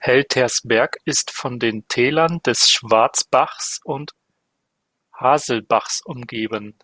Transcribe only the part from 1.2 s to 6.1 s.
von den Tälern des Schwarzbachs und Haselbachs